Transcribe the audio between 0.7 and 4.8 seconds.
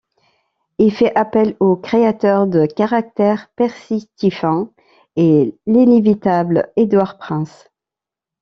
Il fait appel au créateur de caractères Percy Tiffin